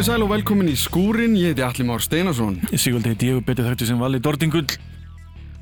[0.00, 2.54] Komið sæl og velkomin í skúrin, ég heiti Alli Már Steinarsson.
[2.72, 4.70] Sigvaldi heiti ég og betur þekktu sem Valli Dordingull.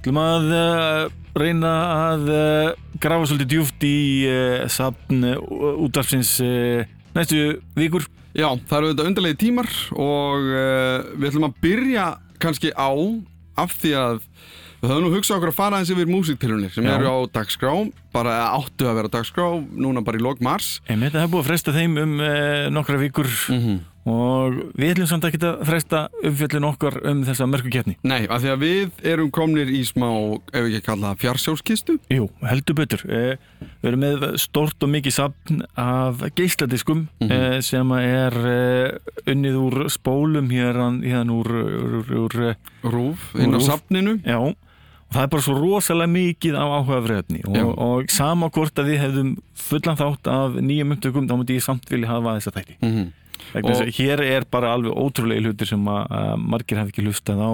[0.05, 1.73] Glum að uh, reyna
[2.13, 2.69] að uh,
[3.03, 3.99] grafa svolítið djúft í
[4.31, 6.37] uh, safn útvarpsins
[7.19, 7.41] næstu
[7.75, 8.07] vikur.
[8.31, 12.07] Já, það eru þetta undarlegi tímar og við ætlum að byrja
[12.39, 12.95] kannski á
[13.59, 16.95] af því að við höfum nú hugsað okkur að fara eins yfir músiktilunir sem Já.
[16.95, 17.75] eru á dagskrá,
[18.15, 20.77] bara áttu að vera dagskrá, núna bara í log mars.
[20.87, 22.19] Ég með þetta hefur búið að fresta þeim um
[22.79, 23.35] nokkra vikur.
[23.51, 28.27] Mm -hmm og við ætlum samt ekki að fresta umfjöldin okkar um þessa mörguketni Nei,
[28.29, 30.09] af því að við erum komnir í smá,
[30.53, 33.05] ef við ekki kalla það fjarsjóskistu Jú, heldur betur.
[33.09, 33.37] Eh,
[33.83, 37.33] Við erum með stort og mikið sapn af geisladiskum mm -hmm.
[37.33, 44.21] eh, sem er eh, unnið úr spólum hérna úr, úr, úr Rúf, inn á sapninu
[44.25, 44.39] Já,
[45.09, 48.99] og það er bara svo rosalega mikið á áhugafræðni og, og sama hvort að við
[49.05, 52.77] hefðum fullan þátt af nýjum upptökum þá múti ég samt vilja hafa þessa þætti.
[52.83, 53.09] Mm -hmm.
[53.57, 57.53] Og hér er bara alveg ótrúlega hlutir sem að, að margir hafi ekki lustað á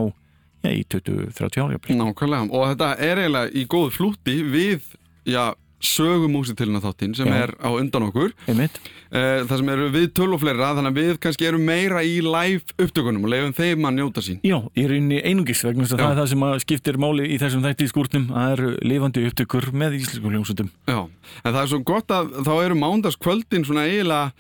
[0.65, 1.83] já, í 20-30 ári.
[1.99, 4.89] Nákvæmlega, og þetta er eiginlega í góðu flútti við,
[5.29, 5.53] já,
[5.85, 7.35] sögumúsitilina þáttinn sem já.
[7.45, 8.33] er á undan okkur.
[8.49, 8.79] Einmitt.
[9.15, 12.17] Eh, það sem eru við töl og fleira, þannig að við kannski erum meira í
[12.25, 14.41] live upptökunum og leiðum þeim að njóta sín.
[14.47, 17.63] Já, ég er inn í einungis vegna það er það sem skiptir máli í þessum
[17.67, 20.73] þætti í skúrnum, það eru lifandi upptökur með íslensku hljómsutum.
[20.89, 21.01] Já,
[21.45, 24.33] en það er svo gott að þá eru mándaskvöldin svona eiginlega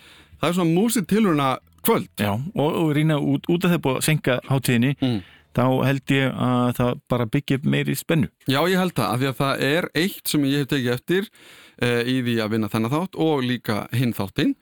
[0.44, 1.48] það er svona músitilurna
[1.84, 5.18] kvöld Já, og, og rýna út, út af þeir búið að senka hátíðinni mm.
[5.56, 9.30] þá held ég að það bara byggir meiri spennu Já, ég held það, af því
[9.30, 12.94] að það er eitt sem ég hef tekið eftir uh, í því að vinna þennan
[12.94, 14.54] þátt og líka hinn þáttinn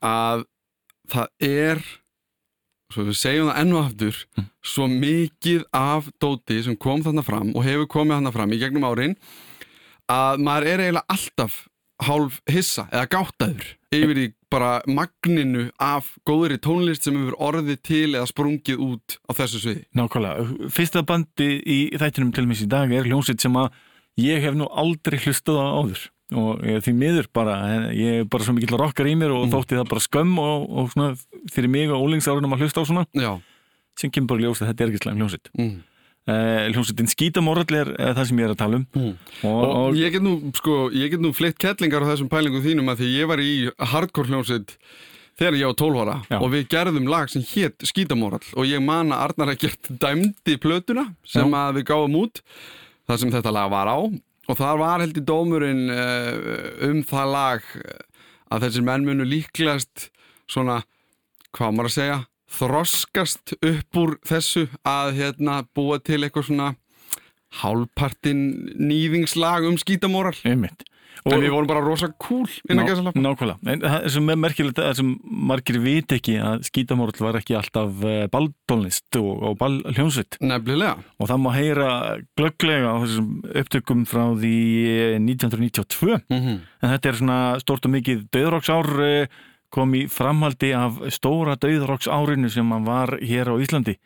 [0.00, 0.46] að
[1.10, 1.82] það er
[2.90, 4.50] svo við segjum það ennu aftur mm.
[4.72, 8.88] svo mikið af dóti sem kom þarna fram og hefur komið þarna fram í gegnum
[8.88, 9.16] árin
[10.10, 11.64] að maður er eiginlega alltaf
[12.00, 18.06] hálf hissa eða gáttaður yfir í bara magninu af góðri tónlist sem hefur orðið til
[18.14, 19.84] eða sprungið út á þessu sviði.
[19.96, 20.70] Nákvæmlega.
[20.74, 23.70] Fyrsta bandi í þættinum til mér í dag er hljómsitt sem að
[24.20, 26.08] ég hef nú aldrei hlustað á áður
[26.40, 27.56] og ég, því miður bara,
[27.94, 29.54] ég er bara svo mikill rockar í mér og mm.
[29.54, 31.14] þótti það bara skömm og, og svona
[31.50, 33.32] fyrir mig og ólingsárunum að hlusta á svona Já.
[33.98, 35.50] sem kemur bara ljóst að þetta er ekki slæm hljómsitt.
[35.58, 35.78] Mm.
[36.30, 39.14] Uh, hljómsveitin Skítamorall er það sem ég er að tala um mm.
[39.48, 40.74] og, og, og ég get nú, sko,
[41.18, 43.52] nú fleitt kettlingar á þessum pælingum þínum að því ég var í
[43.92, 44.76] hardcore hljómsveit
[45.40, 46.36] þegar ég á 12 ára Já.
[46.38, 50.56] og við gerðum lag sem hétt Skítamorall og ég man að Arnar að gert dæmdi
[50.60, 51.58] plötuna sem Já.
[51.64, 52.42] að við gáum út
[53.08, 57.34] þar sem þetta lag var á og þar var held í dómurinn uh, um það
[57.34, 57.68] lag
[58.50, 60.10] að þessir menn munu líklegast
[60.50, 60.82] svona,
[61.56, 62.20] hvað maður að segja
[62.50, 66.70] þroskast upp úr þessu að hérna búa til eitthvað svona
[67.60, 68.42] hálfpartin
[68.78, 70.86] nýðingslag um skítamóral einmitt
[71.26, 73.20] Og en við vorum bara rosa cool innan gæsalappa.
[73.20, 73.72] Nákvæmlega.
[73.72, 75.10] En það sem er merkilegt að sem
[75.50, 80.38] margir vit ekki að skítamorl var ekki alltaf eh, balltónlist og, og ballhljómsveit.
[80.40, 80.96] Nefnilega.
[81.20, 81.90] Og það má heyra
[82.40, 83.28] glögglega á þessum
[83.62, 84.56] upptökum frá því
[85.18, 86.20] 1992.
[86.30, 86.58] Mm -hmm.
[86.80, 89.40] En þetta er svona stort og mikið döðróksár eh,
[89.74, 93.96] kom í framhaldi af stóra dauðróks árinu sem hann var hér á Íslandi.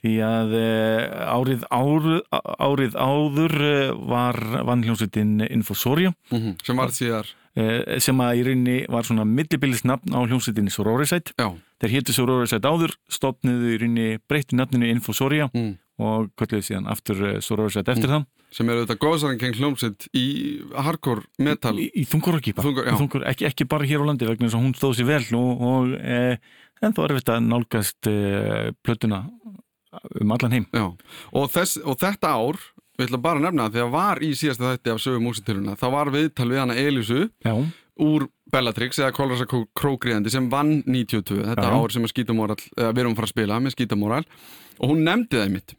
[0.00, 2.22] Því að eh, árið, árið,
[2.56, 7.28] árið áður eh, var vannhljómsveitin Infosoria mm -hmm, sem var síðar.
[7.58, 12.94] Eh, sem að í rauninni var svona millibilisnafn á hljómsveitinni Sororisætt þeir héttu Sororisætt áður
[13.10, 15.74] stopniðu í rauninni breytti nafninu Infosoria mm.
[15.98, 18.24] og kvöldluði síðan aftur Sororisætt eftir mm.
[18.54, 20.26] Sem eru þetta góðsarangeng hljómsett í
[20.74, 21.76] hardcore metal.
[21.78, 24.96] Í, í þungurökipa þungur, ekki, ekki bara hér á landi vegna þess að hún stóð
[24.98, 26.20] sér vel og, og e,
[26.82, 28.16] en þá er þetta nálgast e,
[28.82, 29.22] plötuna
[30.20, 30.66] um allan heim.
[30.74, 32.58] Og, þess, og þetta ár
[33.00, 35.86] við ætlum bara að nefna það þegar var í síðasta þætti af sögum músitiluna þá
[35.94, 37.54] var viðtal við hana Elisu Já.
[38.04, 41.76] úr Bellatrix eða Kolrasa Krókriðandi sem vann 92 þetta Já.
[41.78, 44.24] ár sem er skítamóral við erum að fara að spila með skítamóral
[44.80, 45.76] og hún nefndi það mitt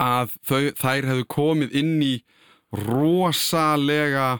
[0.00, 2.14] að þau, þær hefðu komið inn í
[2.76, 4.36] rosalega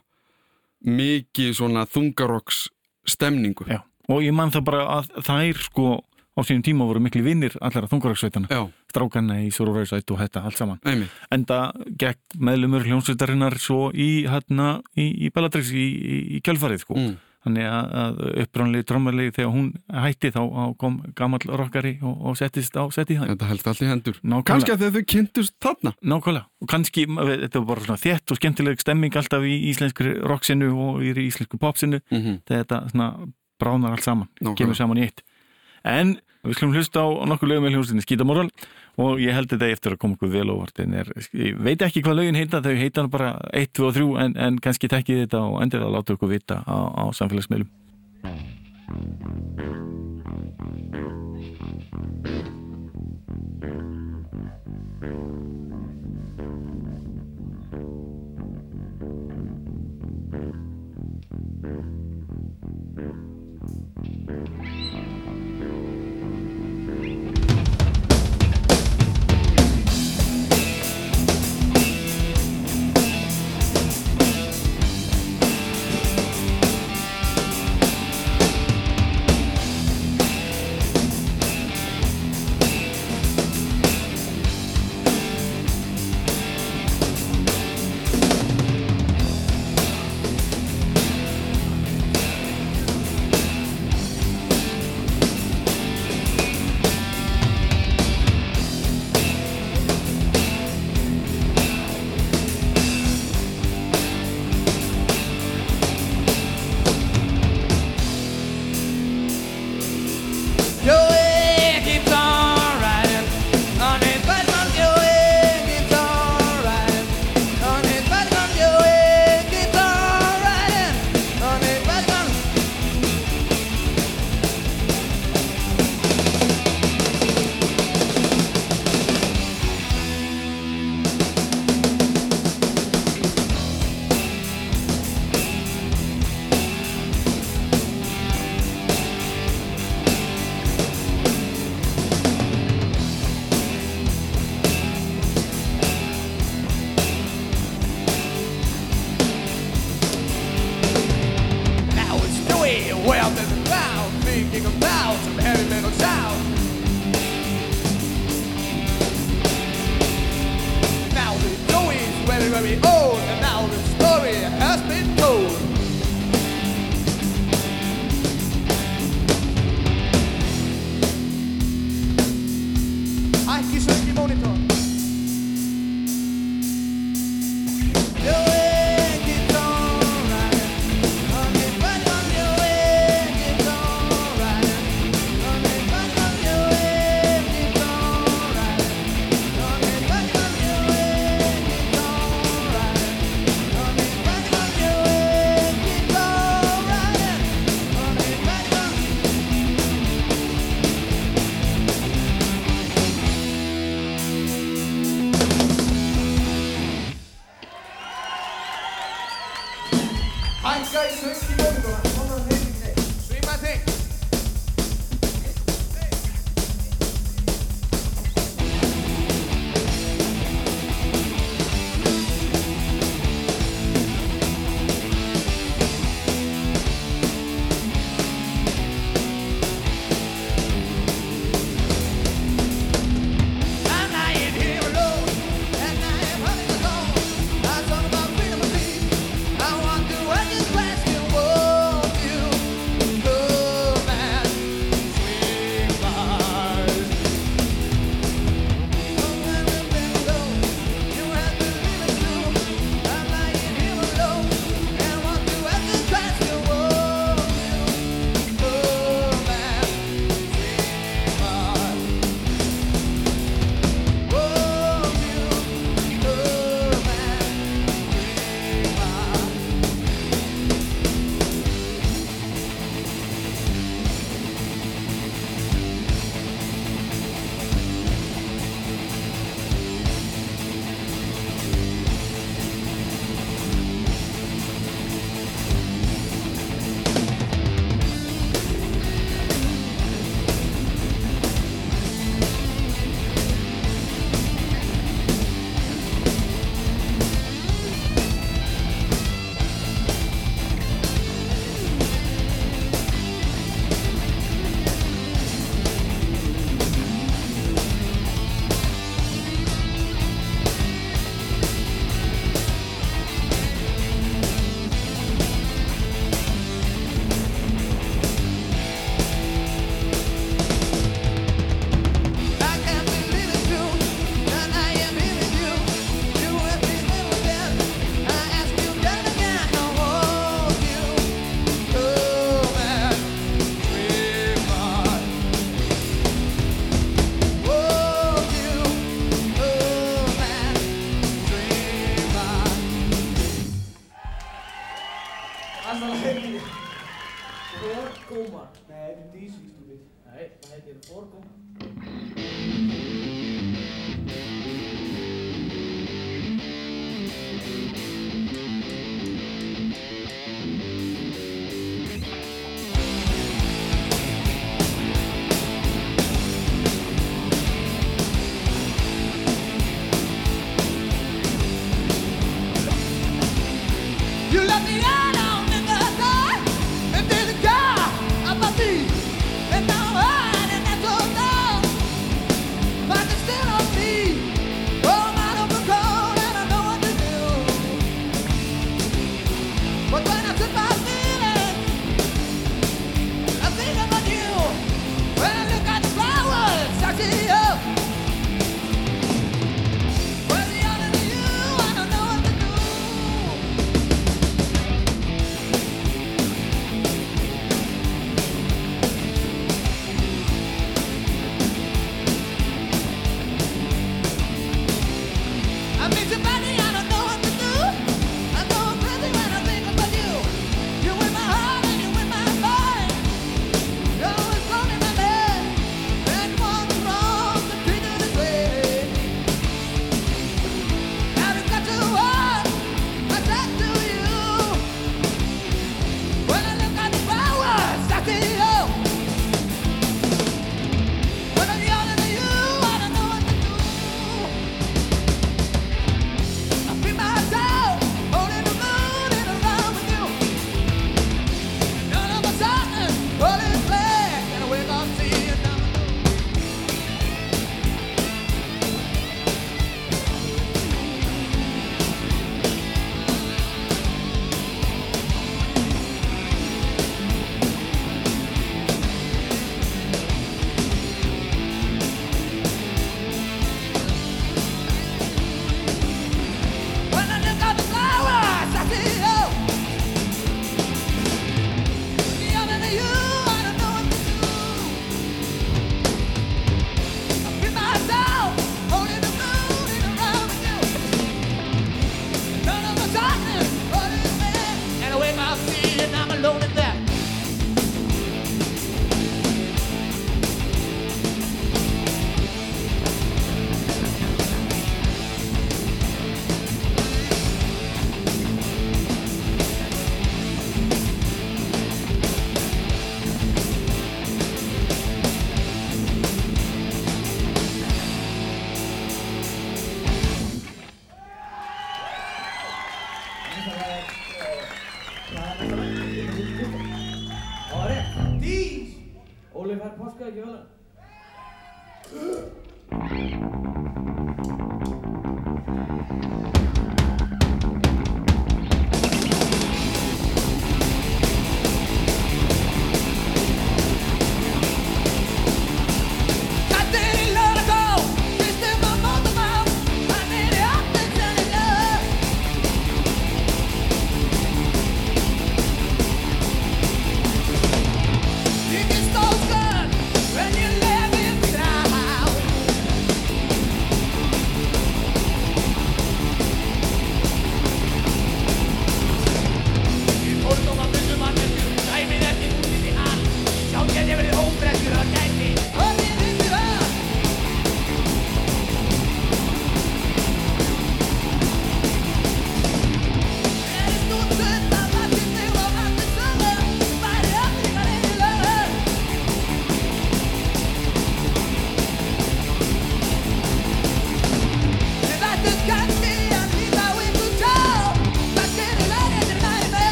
[0.87, 2.67] mikið svona þungarokks
[3.07, 3.67] stemningu.
[3.71, 3.81] Já,
[4.11, 5.89] og ég man það bara að þær sko
[6.37, 10.61] á sínum tíma voru miklu vinnir allar að þungarokksveitana, strákanna í Sororæsveit og þetta allt
[10.61, 10.81] saman.
[10.85, 11.09] Einmi.
[11.33, 15.87] En það gekk meðlumur hljómsveitarinnar svo í, hérna, í, í Bellatrix í,
[16.37, 16.99] í kjölfarið sko.
[17.01, 17.17] Mm.
[17.47, 19.67] Þannig að upprannlegi drömmarlegi þegar hún
[20.03, 20.41] hætti þá
[20.81, 23.31] kom gammal rockari og, og settist á setti það.
[23.31, 24.19] Þetta held allir hendur.
[24.19, 24.49] Nákvæmlega.
[24.51, 25.93] Kanski að þau kynntust þarna.
[26.03, 26.51] Nákvæmlega.
[26.65, 31.07] Og kannski, þetta var bara svona þétt og skemmtileg stemming alltaf í íslensku rocksinu og
[31.07, 32.03] í íslensku popsinu.
[32.11, 32.41] Mm -hmm.
[32.51, 33.09] Þetta svona
[33.63, 34.29] bránar allt saman.
[34.41, 34.59] Nákvæmlega.
[34.59, 35.23] Kemur saman í eitt.
[35.87, 38.51] En við slumum hlusta á nokkuð lögum með hljómsveitinni Skítamorral
[38.97, 42.03] og ég held þetta eftir að koma okkur vel óvart en er, ég veit ekki
[42.05, 45.27] hvað lögin heita þau heita hann bara 1, 2 og 3 en, en kannski tekkið
[45.27, 47.73] þetta og endur að láta okkur vita á, á samfélagsmiðlum
[48.87, 49.35] Thank
[60.55, 60.66] you.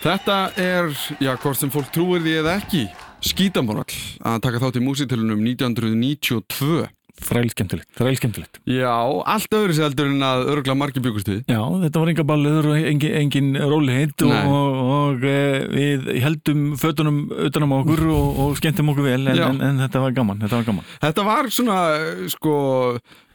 [0.00, 0.86] Þetta er,
[1.20, 2.86] já, hvort sem fólk trúir því eða ekki,
[3.20, 6.88] skítamorall að taka þátt í músitilunum 1992.
[7.20, 8.60] Þrælskemtilegt, þrælskemtilegt.
[8.64, 8.94] Já,
[9.28, 11.42] allt öðru sér heldur en að örgla margi byggustuði.
[11.52, 15.36] Já, þetta var enga balliður og engin, engin róliheit og, og, og e,
[15.68, 17.18] við heldum fötunum
[17.50, 20.70] utanum okkur og, og skemmtum okkur vel en, en, en þetta var gaman, þetta var
[20.70, 20.88] gaman.
[21.04, 21.82] Þetta var svona,
[22.32, 22.54] sko,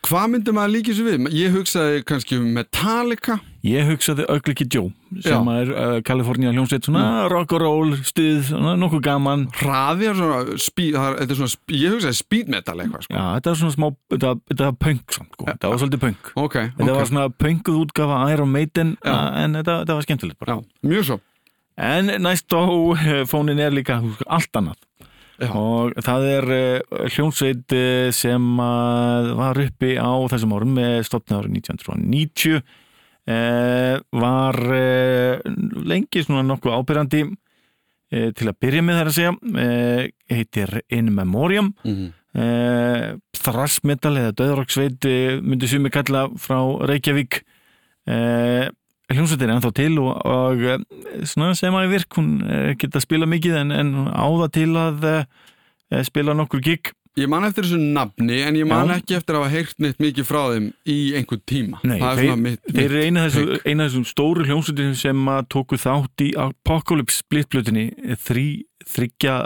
[0.06, 1.28] hvað myndum að líka þessu við?
[1.34, 4.92] Ég hugsaði kannski um Metallica Ég hugsaði Ugly Joe
[5.24, 5.56] sem Já.
[5.62, 10.58] er uh, California hljómsveit svona rock and roll, stuð, svona nokkuð gaman Hraði er svona,
[10.62, 13.16] speed, það er svona ég hugsaði speed metal eitthvað sko.
[13.16, 15.48] Já, þetta er svona smá, þetta, þetta var punk samt, sko.
[15.50, 16.98] þetta var svolítið punk okay, Þetta okay.
[17.00, 19.16] var svona punkuð útgafa Iron Maiden Já.
[19.42, 21.22] en þetta, þetta var skemmtilegt bara Já, mjög svo
[21.76, 23.98] En næst á eh, fónin er líka
[24.32, 24.78] allt annað
[25.36, 25.50] Já.
[25.52, 31.40] og það er uh, hljómsveit uh, sem uh, var uppi á þessum árum með stopnið
[31.42, 32.62] árið 1990
[33.26, 35.40] Eh, var eh,
[35.82, 37.24] lengi svona nokkuð ábyrjandi
[38.14, 39.64] eh, til að byrja með það að segja
[40.30, 42.12] heitir In Memoriam mm -hmm.
[43.42, 45.06] Thrasmetal eða Döðroksveit
[45.42, 47.42] myndi sumi kalla frá Reykjavík
[49.14, 52.30] hljómsveitin er ennþá til og, og svona sem að virk hún
[52.82, 55.10] geta spila mikið en, en áða til að
[56.08, 58.98] spila nokkur gig Ég man eftir þessu nafni en ég man Já.
[59.00, 61.80] ekki eftir að hafa heyrt neitt mikið frá þeim í einhvern tíma.
[61.88, 66.34] Nei, þeir, mitt, þeir eru eina af þessu, þessum stóru hljómsveitin sem tóku þátt í
[66.44, 67.86] Apocalypse splittblötinni
[68.20, 69.38] þryggja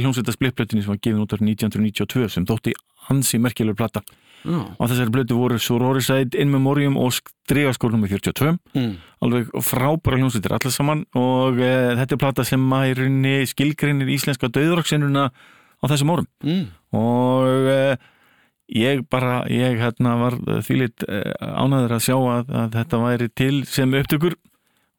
[0.00, 2.72] hljómsveita splittblötinni sem var gefin út á 1992 sem þótti
[3.10, 4.00] hansi merkjulegur platta.
[4.48, 8.56] Og þessari blötu voru Sororicide, In Memoriam og Stregaskólum með 42.
[8.76, 8.92] Mm.
[9.26, 13.02] Alveg frábæra hljómsveitir allir saman og e, þetta er platta sem að
[13.50, 15.28] skilgrinir íslenska döðroksinnuna
[15.80, 16.64] á þessum árum mm.
[16.96, 17.94] og uh,
[18.76, 23.30] ég bara, ég hérna var þýlit uh, eh, ánæður að sjá að, að þetta væri
[23.40, 24.36] til sem upptökur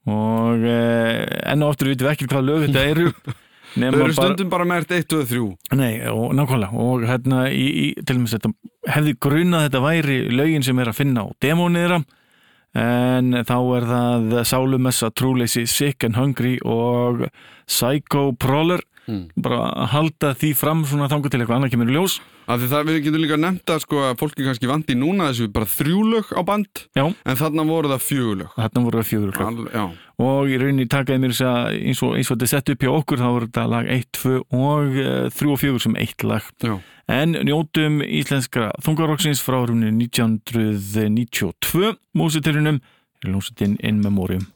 [0.10, 3.12] og enn og oftur vitum við ekki hvað lög þetta eru
[3.76, 6.76] Þau eru stundum bara mert 1 og 3 Nei, og nákvæmlega.
[6.76, 8.52] Og hérna, í, í, til og með þetta
[8.92, 12.02] hefði grunað þetta væri lögin sem er að finna á demóniðra
[12.82, 17.26] en þá er það Sálumessa, Trúleysi, Sick and Hungry og
[17.68, 19.24] Psycho Prowler mm.
[19.42, 22.20] bara að halda því fram svona þangu til eitthvað annar kemur í ljós
[22.52, 25.50] af því það við getum líka nefnt að sko að fólki kannski vandi núna þessu
[25.54, 27.06] bara þrjúlög á band já.
[27.08, 29.36] en þarna voru það fjögulög þarna voru það fjögulög
[30.22, 32.92] og í rauninni takaði mér þess að eins og, eins og þetta sett upp hjá
[32.94, 34.98] okkur þá voru þetta lag 1, 2 og
[35.42, 36.74] 3 og 4 sem eitt lag já.
[37.18, 42.82] en njótum íslenska þungaroksins frá rauninni 1992 músiturinnum
[43.28, 44.50] lúsitinn In Memoriam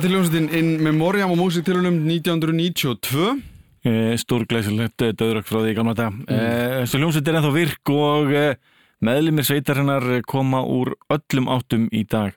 [0.00, 6.30] Þetta er ljónsitinn In Memoriam og músiktilunum 1992 Stórglæsilegt döðrökk frá því gamla dag mm.
[6.30, 8.56] Þessu eh, ljónsitt er ennþá virk og eh,
[9.04, 12.32] meðlimir sveitarinnar koma úr öllum áttum í dag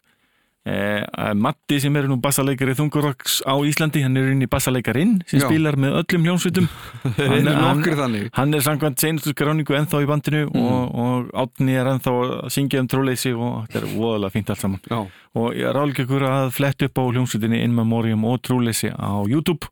[0.64, 1.04] Eh,
[1.36, 5.50] Matti sem er nú bassaleikari Þungurokks á Íslandi, hann er inn í bassaleikarin sem Já.
[5.50, 6.70] spilar með öllum hljómsveitum.
[7.20, 10.64] Hann, hann, hann er samkvæmt senustu skráningu ennþá í bandinu mm.
[10.64, 14.64] og, og átni er ennþá að syngja um tróleysi og þetta er voðalega fínt allt
[14.64, 14.82] saman.
[14.88, 15.00] Já.
[15.36, 19.68] og ég álíka ykkur að flett upp á hljómsveitinni In Memoriam og tróleysi á YouTube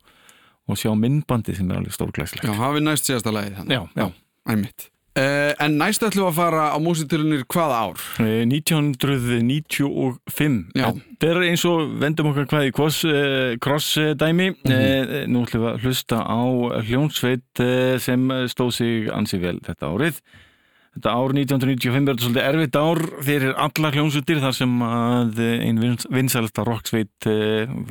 [0.68, 4.10] og sjá minnbandi sem er alveg stórglæslega Já, hafið næst síðasta lagið Já, já.
[4.52, 7.98] Æmitt Uh, en næst ætlum við að fara á músitilunir hvaða ár?
[8.24, 14.72] 1995 þetta er eins og vendum okkar hvað í cross-dæmi uh, mm -hmm.
[14.72, 16.40] uh, nú ætlum við að hlusta á
[16.88, 17.52] hljónsveit
[18.00, 20.16] sem stóð sig ansið vel þetta árið.
[20.96, 23.00] Þetta ár 1995 er svolítið erfitt ár.
[23.20, 27.20] Fyrir alla hljónsveitir þar sem einn vinsælsta rocksveit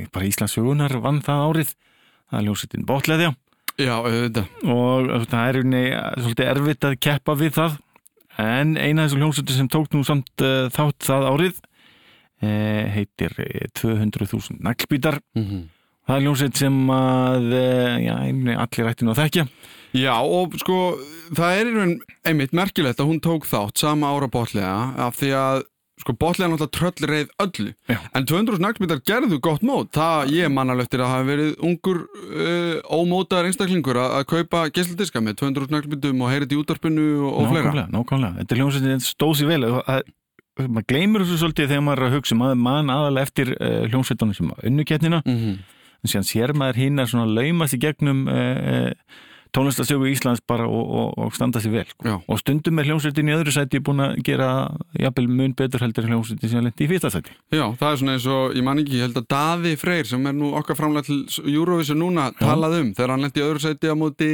[0.10, 1.70] bara Íslandsögunar vann það árið.
[2.30, 3.34] Það er hljónsveitin Botleðja
[3.82, 4.48] Já, auðvitað.
[4.70, 5.84] Og það er unni
[6.22, 7.78] svolítið erfitt að keppa við það
[8.42, 13.38] en eina af þessu hljómsveitir sem tók nú samt uh, þátt það árið uh, heitir
[13.78, 15.20] 200.000 eh, naglbítar.
[15.38, 15.64] Mm -hmm.
[16.08, 17.52] Það er hljómsveit sem að,
[18.02, 18.16] já,
[18.58, 19.46] allir ætti nú að þekkja.
[19.94, 20.98] Já, og sko,
[21.36, 25.64] það er einmitt merkilegt að hún tók þátt sama ára botlega af því að
[26.02, 27.74] sko botlega náttúrulega tröll reið öllu.
[27.90, 27.98] Já.
[28.18, 29.92] en 200 naglbítar gerðu gott mót.
[29.96, 35.76] Það ég mannalöftir að hafa verið ungur uh, ómótaðar einstaklingur að, kaupa gessldiska með 200
[35.76, 37.72] naglbítum og heyrið í útarpinu og, og fleira.
[37.72, 39.62] Nákvæmlega, nákvæmlega, þetta er hljómsveitin stóð sér vel.
[39.82, 40.14] Að,
[40.62, 42.40] maður gleymur þessu svolítið þegar maður er að hugsa.
[42.40, 45.60] Maður mann aðalega eftir uh, hljómsveitunum sem unnuketnina mm -hmm.
[46.18, 48.92] en sér maður hinn að laumast í gegnum uh,
[49.56, 52.18] tónlistasögu Íslands bara og, og, og standa sér vel sko.
[52.24, 54.50] og stundum er hljómsveitin í öðru sæti búin að gera
[54.96, 57.36] jafnvel mun betur heldur hljómsveitin sem lendi í fyrsta sæti.
[57.52, 60.30] Já, það er svona eins og, ég man ekki, ég held að Daði Freyr sem
[60.32, 61.20] er nú okkar framlega til
[61.52, 62.38] Eurovision núna Já.
[62.46, 64.32] talað um þegar hann lendi í öðru sæti á móti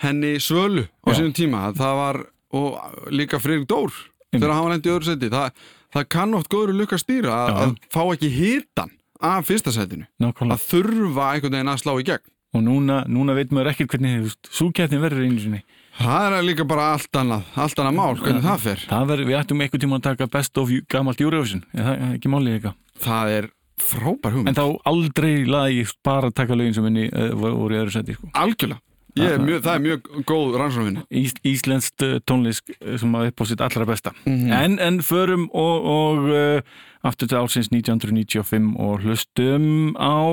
[0.00, 1.66] henni Svölu á sínum tíma.
[1.76, 2.22] Það var,
[2.56, 3.92] og líka Freyr Dór
[4.32, 5.32] þegar hann lendi í öðru sæti.
[5.36, 10.08] Það, það kann oft góður lukka stýra að, að fá ekki hitan af fyrsta sætinu.
[10.16, 10.56] Nákvæmlega.
[10.56, 14.32] að þurfa einhvern veginn að slá í gegn og núna, núna veit maður ekkert hvernig
[14.50, 15.62] súkjættin verður einu sinni.
[16.00, 18.84] Það er líka bara allt annað, allt annað mál, hvernig það fer.
[18.90, 22.32] Það verður, við ættum einhvern tíma að taka best of gammalt Eurovision, það er ekki
[22.32, 23.48] málið eitthvað Það er
[23.80, 24.52] frábær hugmynd.
[24.52, 28.16] En þá aldrei lagi bara að taka lögin sem henni uh, voru í öðru seti
[28.16, 28.30] sko.
[28.36, 28.82] Algjörlega,
[29.24, 33.42] er mjög, það er mjög góð rannsóðvinni Ís, Íslenskt uh, tónlist uh, sem að upp
[33.42, 34.12] á sitt allra besta.
[34.24, 34.56] Mm -hmm.
[34.64, 36.60] en, en förum og, og uh,
[37.02, 40.28] aftur til ásins 1995 og hlustum á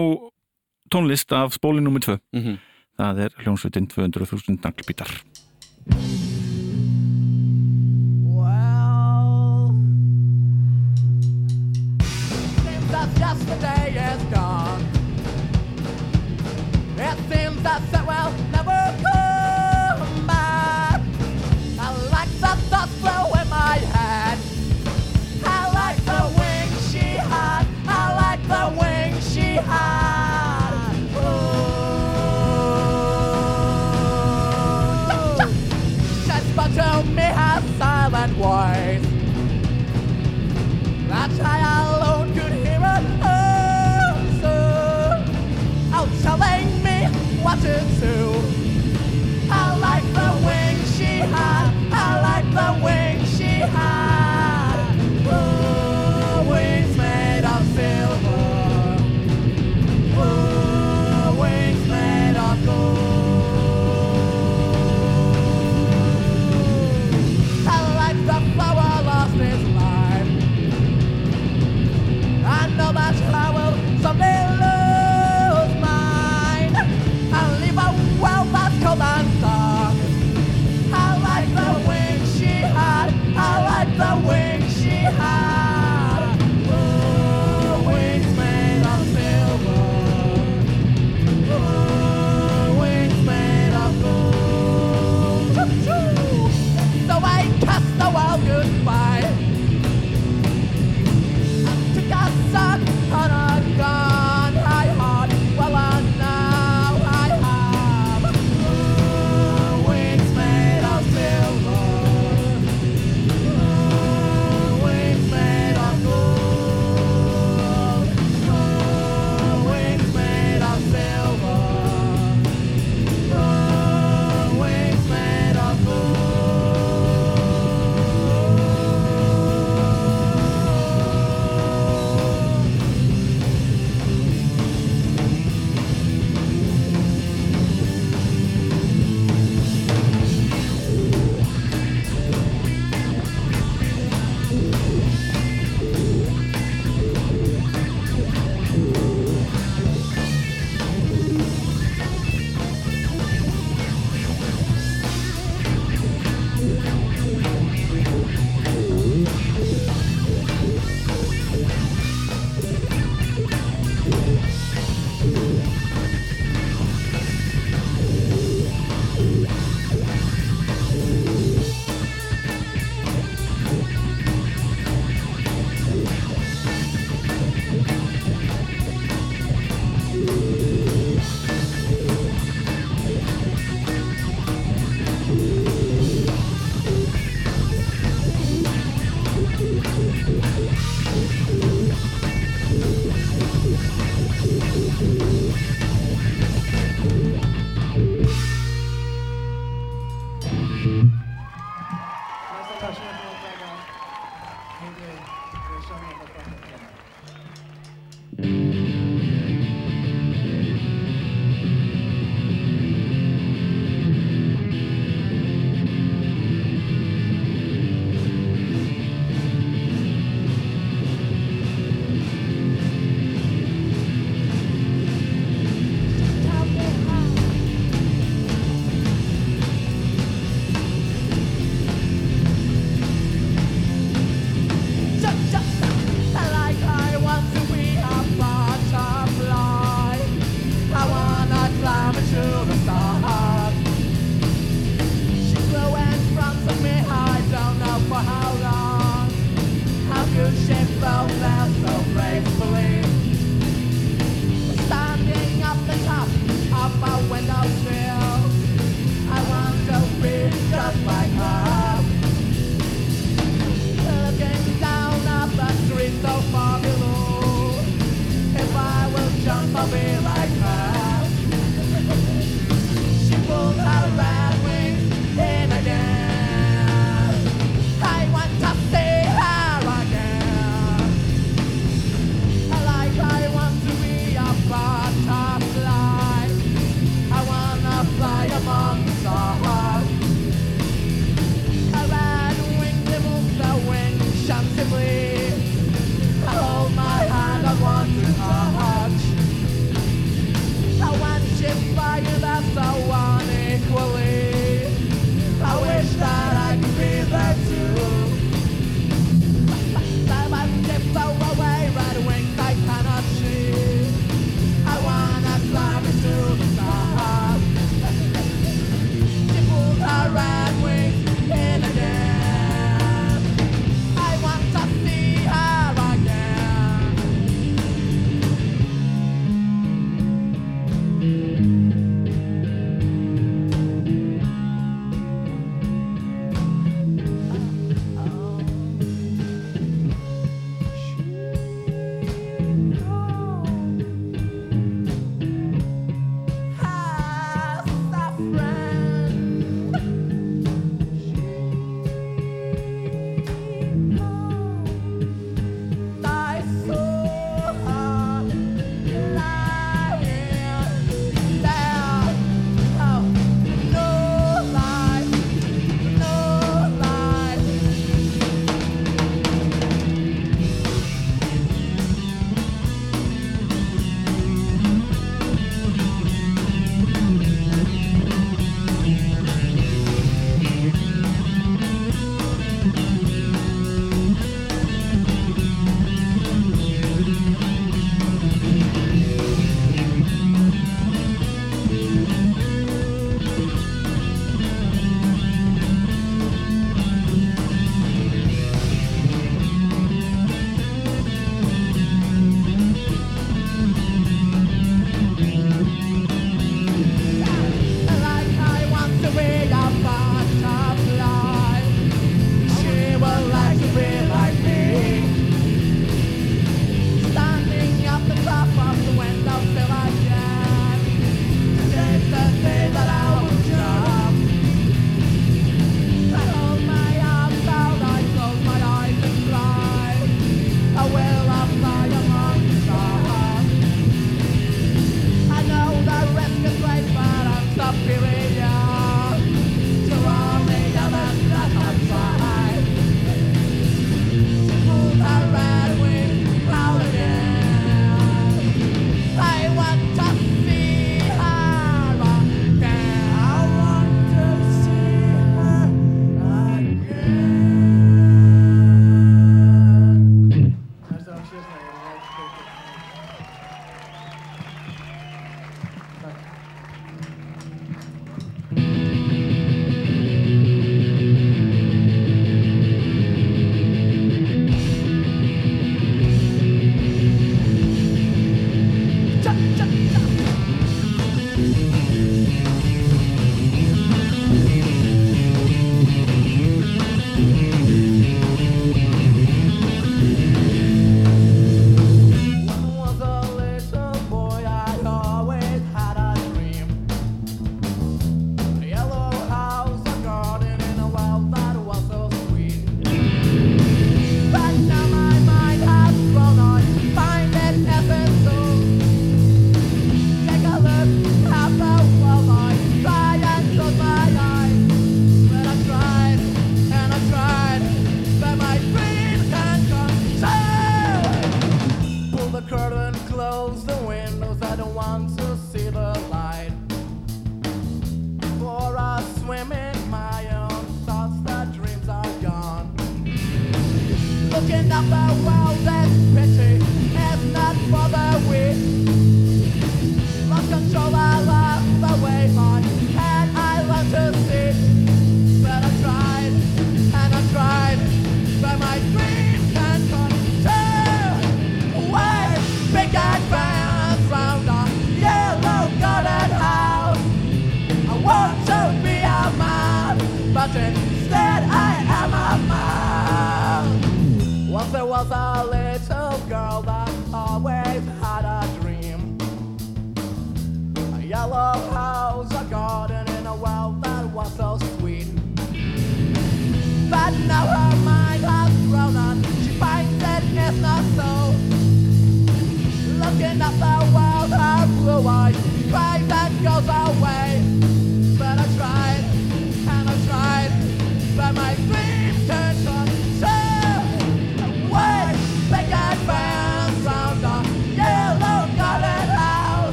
[0.89, 1.99] tónlist af spóli nr.
[1.99, 2.57] 2 mm -hmm.
[2.97, 5.09] það er hljómsveitin 200.000 naglbítar
[8.37, 9.73] Well
[12.63, 14.83] Seems that yesterday is gone
[17.09, 21.01] It seems that that will never come back
[21.85, 24.37] I like the thoughts flow in my head
[25.45, 29.86] I like the wings she had I like the wings she had
[37.57, 39.01] how silent voice
[41.07, 41.57] That I
[41.95, 44.53] alone could hear an answer.
[45.93, 47.05] Out telling me
[47.41, 48.36] what to do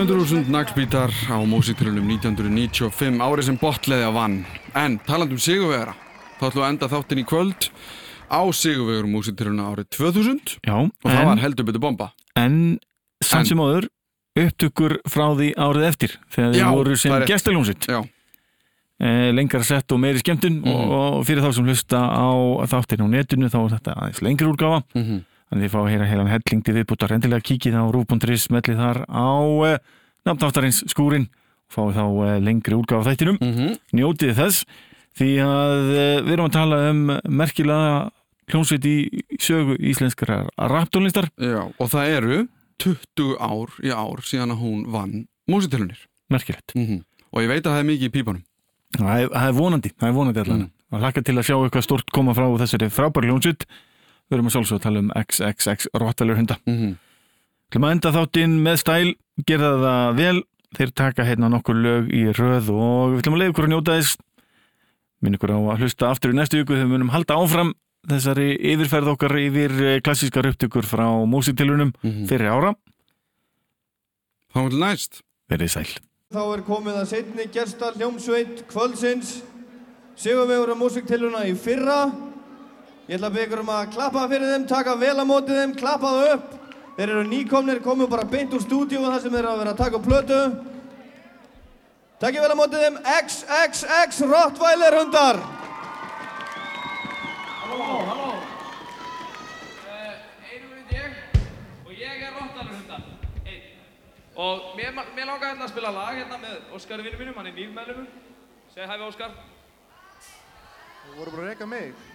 [0.00, 4.36] 200.000 nagsbítar á músitilunum 1995 árið sem botleði að vann.
[4.72, 5.92] En talandum Sigurvegara,
[6.38, 7.66] þá ætlum við að enda þáttinn í kvöld
[8.32, 12.06] á Sigurvegarum músitiluna árið 2000 Já, og það var heldur betur bomba.
[12.32, 12.78] En
[13.20, 13.90] samt sem áður
[14.40, 17.90] upptökkur frá því árið eftir þegar þið voru sem gestaljónsitt.
[17.90, 20.96] Eh, Lengar sett og meiri skemmtun mm -hmm.
[20.96, 22.28] og fyrir þá sem hlusta á
[22.72, 24.80] þáttinn á netinu þá er þetta aðeins lengri úrgafa.
[24.96, 25.20] Mm -hmm.
[25.50, 27.12] Þannig að þið fá að heyra heilan helling til viðbúttar.
[27.16, 29.30] Endilega kíkið á rúf.ris mellið þar á
[29.66, 29.80] eh,
[30.28, 33.38] namnáttarins skúrin og fáið þá eh, lengri úrgáð á þættinum.
[33.42, 33.72] Mm -hmm.
[33.98, 34.64] Njótið þess
[35.18, 37.90] því að eh, við erum að tala um merkilega
[38.50, 38.96] kljónsveit í
[39.42, 41.30] sögu íslenskara raptónlistar.
[41.34, 42.40] Já, og það eru
[42.78, 45.98] 20 ár í ár síðan að hún vann músitilunir.
[46.30, 46.74] Merkilegt.
[46.78, 47.02] Mm -hmm.
[47.34, 48.44] Og ég veit að það er mikið í pípanum.
[48.98, 50.58] Það er, það er vonandi, það er vonandi allan.
[50.58, 50.70] Mm.
[50.90, 53.66] Að hlaka til að sjá eitthvað stort koma frá þessari frábæri kljónsveit
[54.30, 56.56] Við erum að sjálfsög að tala um XXX Rottalurhunda.
[56.66, 56.96] Mm -hmm.
[57.70, 59.14] Hljóma enda þáttinn með stæl,
[59.46, 60.42] gerða það vel,
[60.78, 63.96] þeir taka hérna nokkur lög í röð og við ætlum að leiða ykkur að njóta
[63.98, 64.16] þess.
[65.20, 67.74] Minn ykkur á að hlusta aftur í næstu ykkur þegar við munum halda áfram
[68.08, 72.26] þessari yfirferð okkar yfir eh, klassískar upptökur frá músiktilunum mm -hmm.
[72.28, 72.74] fyrir ára.
[74.54, 75.22] Þá er næst.
[75.50, 75.90] Verðið sæl.
[76.30, 79.42] Þá er komið að setni gersta hljómsveit kvöldsins,
[80.14, 82.29] sigurvegur á músiktiluna í fyrra
[83.08, 86.10] Ég ætla að byggja um að klappa fyrir þeim, taka vel á mótið þeim, klappa
[86.14, 86.50] þau upp.
[86.96, 89.80] Þeir eru nýkomnir, komum bara beint úr stúdíu þar sem þeir eru að vera að
[89.80, 90.40] taka um plötu.
[92.20, 95.40] Takkja vel á mótið þeim XXX Rottweiler hundar.
[97.62, 98.28] Halló, halló.
[100.50, 101.16] Einum hund ég
[101.86, 103.08] og ég er Rottweiler hundar.
[103.46, 103.64] Einn.
[104.36, 107.56] Og mér, mér langar hérna að spila lag hérna með Óskari vinnu mínum, hann er
[107.56, 108.06] nýf meðlumum.
[108.76, 109.36] Segð hæfi Óskar.
[111.00, 112.09] Þú voru bara að reyka mig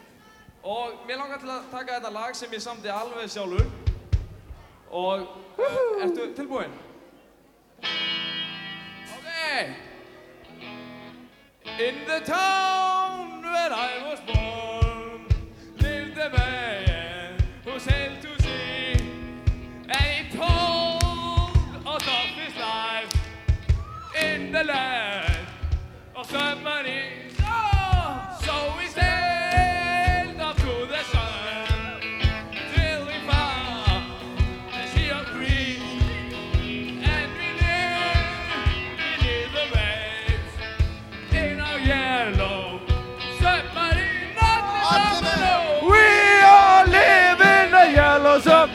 [0.66, 3.68] og mér langar til að taka þetta lag sem ég samti alveg sjálfur.
[4.90, 5.28] Og
[5.62, 6.74] uh, ertu tilbúinn?
[9.14, 9.28] Ok.
[11.86, 15.28] In the town where I was born
[15.78, 18.96] lived a man who sailed to sea
[19.90, 21.54] and he told
[21.86, 23.14] us of his life
[24.16, 25.25] in the land.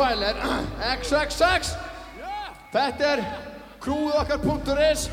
[0.00, 0.36] Rottweiler
[0.80, 1.74] XXX
[2.72, 3.20] Þetta er
[3.82, 5.08] krúið okkar punktur is.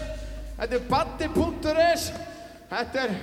[0.55, 2.05] Þetta er Batti.is
[2.69, 3.15] Þetta er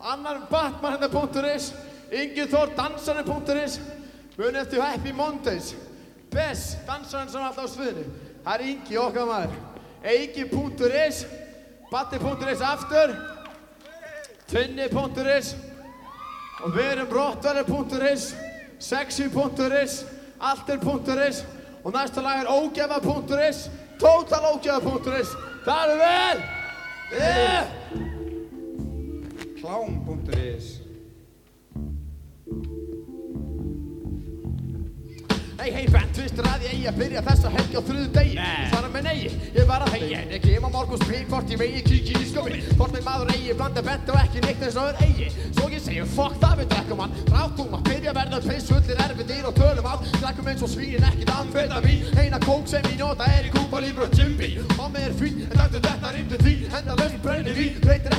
[0.00, 1.72] annar Batman hérna punktur is.
[2.08, 3.76] Ingi Þór dansarinn.is
[4.38, 5.74] Munið eftir Happy Mondays.
[6.32, 8.06] Bess, dansarinn sem er alltaf á sviðinu.
[8.46, 9.60] Það er Ingi okkar maður.
[10.08, 11.20] Eiki.is
[11.92, 13.14] Batti.is aftur.
[14.48, 15.54] Tvinni.is
[16.64, 18.30] og við erum rottvælir.is
[18.80, 20.02] sexy.is
[20.40, 21.44] alter.is
[21.84, 23.70] og næsta lag er ógefa.is
[24.00, 25.28] total ógefa.is
[25.64, 26.42] það eru vel.
[27.14, 27.64] Yeah.
[29.60, 30.03] Klám.is
[35.64, 38.88] Hei hei bent, tvistur að ég að byrja þessa helgi á þrjöðu degi Nei Svara
[38.92, 41.80] með nei, ég var að þegja En ég kem á morgun spil hvort ég megi
[41.86, 45.00] kíkja í skómi Hvort með maður eigi blanda bent og ekki neitt eins og öður
[45.06, 45.30] eigi.
[45.56, 47.16] Svo ég segi fuck það við drekkum hann.
[47.32, 51.08] Ráttum að byrja að verða piss fullir erfiðir og tölum á Drekkum eins og svínin
[51.08, 55.16] ekkit amfetavín Eina kók sem ég nota er í Kúpa Libre og Jimby Mamma er
[55.16, 56.54] fín, en dættu þetta rýmdu því.
[56.74, 58.14] Enda lögn brennir vín, breytir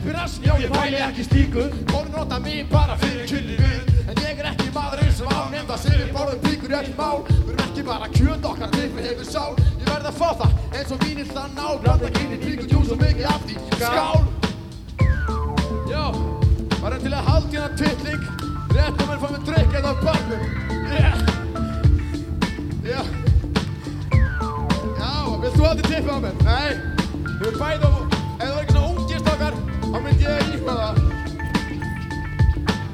[0.00, 4.08] dipp í rassin, já ég pæli ekki stíku Konur nota mig bara fyrir kynni við
[4.08, 7.20] En ég er ekki maðurinn sem ánefnda sig Við borðum píkur ekki mál.
[7.28, 9.54] Við erum ekki bara kjönd okkar tippi hefur sál.
[9.78, 11.66] Ég verð að fá það eins og vínill það ná.
[11.84, 13.54] Blanda kynni píkur djús og mikið af því.
[13.76, 14.20] Skál!
[15.90, 16.04] Já,
[16.80, 18.22] varum til að halda hérna titling?
[18.70, 20.42] Rétt um að fá með drikk eða barnum
[20.94, 21.16] Yeah
[22.86, 23.00] Já.
[25.00, 26.40] Já, vilt þú halda tippi á mér?
[26.46, 26.70] Nei,
[27.26, 28.10] við erum bæði á
[29.90, 31.00] Þá myndi ég íkva það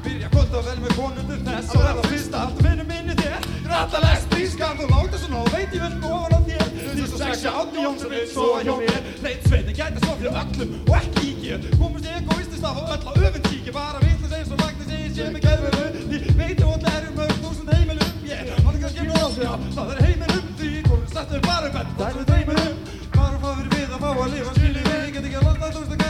[0.07, 1.73] Byrja kvölda vel með konundur þess.
[1.75, 3.47] Að verða fyrsta allt finnum minni þér.
[3.67, 6.67] Rattalegst bískar þú láta svona og veit ég vel ofan á þér.
[6.87, 9.11] Því svo sexja Átni Jónsson vil sofa hjá mér.
[9.27, 13.11] Leit sveitin gæti svo fyrir öllum og ekki íkja Komast ég egoistist af öll á
[13.13, 16.95] öfund kíkja Bara vitlega segja svo lagni segja sé mig geðveru Því veit ég ótla
[16.97, 20.73] erum mörg þúsund heimilum Ég hann kannski nú á sig að það er heimilum Því
[20.89, 22.81] konur settur bara upp en það er heimilum
[23.15, 24.57] Bara fá fyrir við að fá að lifa?
[24.59, 26.06] Skilji við Ég get ekki að landa þúst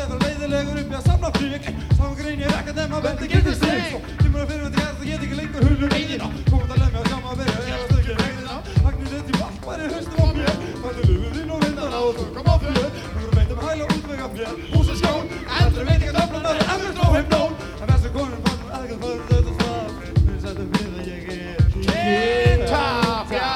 [0.00, 1.66] Þegar leiðilegur upp í að samla frík.
[1.98, 5.24] Sá grein ég ekkert nema vendi getur stig Svo kemur að fyrir með þetta get
[5.26, 8.54] ekki lengur hulur eigina Komum að lemja sjá maður verið eða stökja vegina
[8.86, 10.54] Magnir þetta í valpari höstum á mér.
[10.80, 14.52] Þannig lufur inn og vindana og þungum á fyrir Nú erum veitum hæla útvega mér
[14.72, 15.24] Hús og skjón,
[15.60, 19.00] eldri veit ekki að öflunar er eftir á heim nón En þessu konum fannum aðeins
[19.04, 19.90] fyrir þetta svaf
[20.24, 23.52] Við setjum við að ég er Kintaf, já.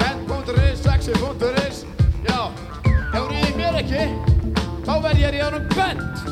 [0.00, 1.76] Bent.is, sexy.is
[2.24, 2.40] Já,
[3.12, 4.33] hefur ég mér ekki
[4.84, 6.24] Þá verð ég í ánum bent.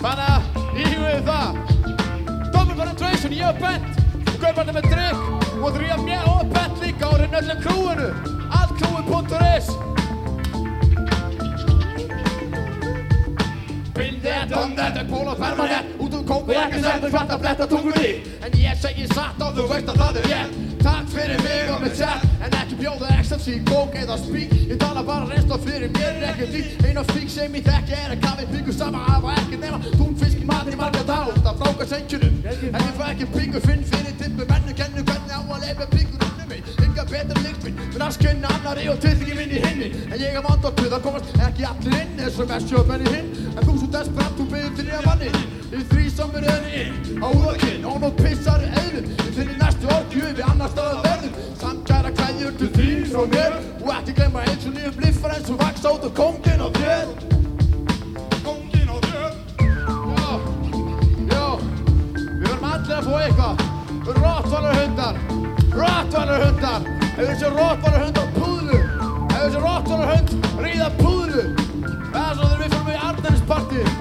[0.00, 0.42] Þannig að
[0.82, 1.60] íhugðu það.
[2.50, 3.60] Double penetration, ég er
[4.30, 5.20] Og kaupandi með drikk
[5.60, 8.08] Og þú ríða mér og bent líka Og reyna öllum krúinu.
[8.58, 9.70] Allt krúi.is
[13.94, 15.94] Bindi en dom þetta er kól og permanent
[16.30, 18.10] Út og ekki settur hvart að bletta tungunni
[18.46, 21.80] En ég segi satt og þú veist að það er rétt Takk fyrir mig og
[21.82, 25.90] mitt sett En ekki bjóða ecstasy, kók eða spík Ég tala bara reynst og fyrir
[25.96, 29.34] mér er ekki Einn og spík sem ég þekki er að kafi byggur sama Hafa
[29.42, 33.30] ekki nema túnfisk í matinn í marga dag Það fráka senkjunum En ég fæ ekki
[33.34, 36.62] byggur finn fyrir tippu Mennu kennu hvernig á að leipa byggur unni mig.
[36.86, 40.38] Enga betra lykt minn Minn að skynna annari og tilþingi minn í hinni En ég
[40.38, 42.38] hef vant á tuð að komast ekki allir inn Eins
[45.70, 46.04] og mest sjöfmenni hinn En þú svo desperat, þú byrðir til ég manni Í því
[46.10, 50.70] sem er enni inn Á úðakinn, og pissar eðlum Í þinni næstu orkju við annar
[50.72, 51.34] staðar verðum.
[51.60, 53.52] Samkæra kveðjur til þín frá mér.
[53.84, 57.06] Og ekki glemma eins og nýjum bliffar eins og vaks át og kongin á þér.
[58.42, 59.32] Kongin og þér?
[59.60, 60.32] Já,
[61.30, 61.46] já.
[62.18, 63.66] Við verðum allir að fá eitthvað.
[64.10, 65.18] Rottvalar hundar
[65.70, 71.44] Rottvalar hundar Ef þessi rottvalar hund á púðlu Ef þessi rottvalar hund ríða púðlu.
[72.10, 73.99] Það er svo þegar við fyrir í Arnærisparti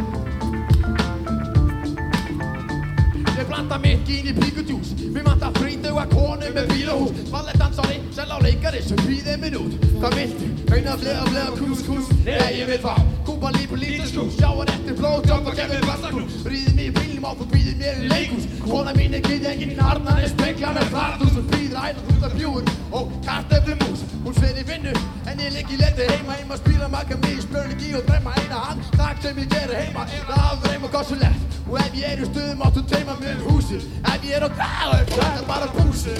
[3.77, 8.97] Mitt gín í píkudjús Við manta frítuga konu með bílahús Ballettdansari, sel á leikari sem
[9.05, 10.49] býðir minn út Hvað viltu?
[10.73, 12.95] Reyna að flega, flega, kús, kús Nei, ég vil fá
[13.27, 17.31] Kúpa lípu lítið skús Sjáar eftir blóðdrömp og gefið bastaklús Ríðið mig í bílnum á
[17.35, 21.79] þú býðir mér í leikhús Kona mín er gyðjengin Arnæri spekla með farthús Hún býður
[21.83, 24.93] ætla út af bjúur og kartöflum mús Hún fer í vinnu
[25.27, 28.61] en ég ligg í leti heima Heima spila makka mig í spörningi og dreyma eina
[28.69, 30.89] hand Takk sem ég gerir heima hafður heima
[31.19, 34.47] lett Og ef ég er í stuðum áttu teima mér um húsið Ef ég er
[34.47, 36.19] á gráðu, það er bara púsið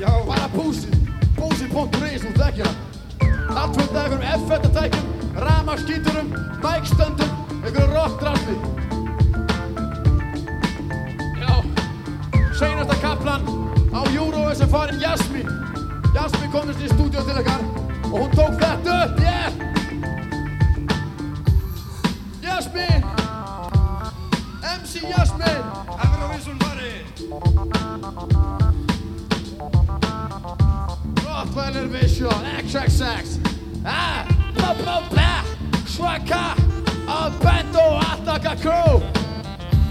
[0.00, 0.96] Já, Bara púsið
[1.36, 2.72] Púsið.is, þú þekkja
[3.56, 5.12] Allt fullt af einhverjum F-fettatækjum
[5.44, 6.34] Ramaskíturum,
[6.64, 8.85] bækstöndum Einhverjum rockdrasli
[12.58, 13.42] seinasta kaplan
[13.92, 15.46] á Eurovision farin Jasmín
[16.14, 17.60] Jasmín komist í stúdíu til ykkar
[18.08, 19.52] og hún tók þetta upp, yeah!
[22.40, 23.04] Jasmín
[24.78, 25.60] MC Jasmín
[26.06, 26.94] Eurovision fari
[31.26, 33.36] Rottweiler Vision XXX
[33.84, 35.44] Ah, bla bla bla.
[35.86, 36.56] Svaka.
[37.06, 38.98] Að bend og allaka crew.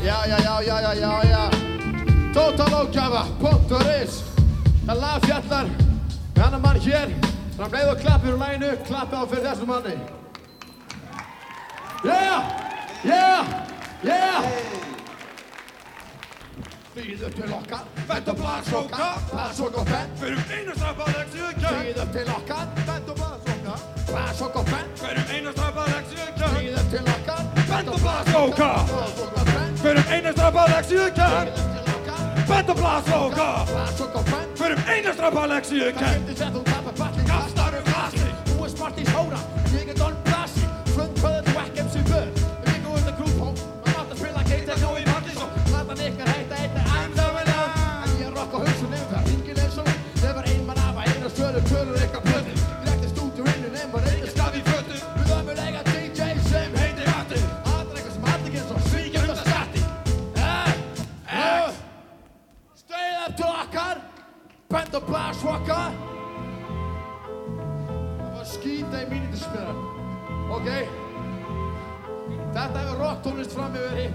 [0.04, 1.75] Já, já, já, já, já, já, já
[2.36, 4.16] Totalógjafa.is
[4.86, 5.70] Það lag fjallar
[6.36, 7.14] með annar mann hér.
[7.56, 9.94] Þannig að leið og klappir úr læginu Klappa á fyrir þessum manni.
[12.04, 12.44] Yeah,
[13.08, 13.54] yeah,
[14.04, 14.50] yeah.
[16.96, 22.02] Býð upp til okkar Bend og blaðsóka Blaðsóka og bend Fyrir einu strafalegsju kjær Býð
[22.04, 23.76] upp til okkar Bend og blaðsóka
[24.12, 29.40] Blaðsóka og bend Fyrir einu strafalegsju kjær Býð upp til okkar Bend og blaðsóka Blaðsóka
[29.42, 31.75] og bend Fyrir einu strafalegsju kjær Býð
[32.46, 33.50] Bend og Blaðsóka
[34.20, 34.82] og bend Fyrir
[36.62, 39.55] og tapar bakking Kastar um glasi Þú er smartís hóra Ég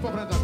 [0.01, 0.40] fram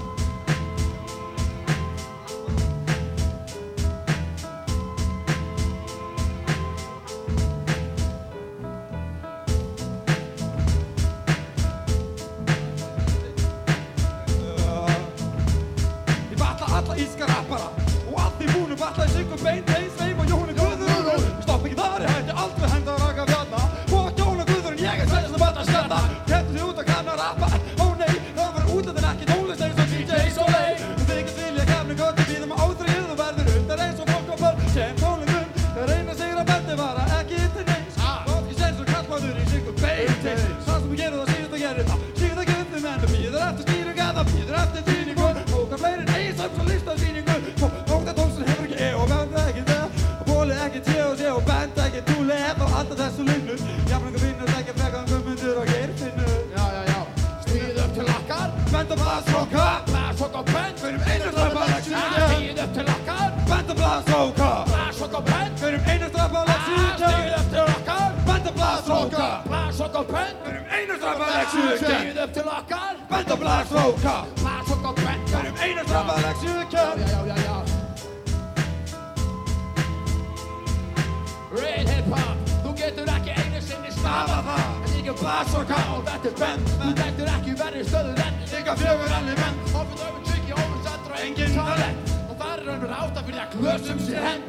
[93.61, 94.41] glösum sér henn.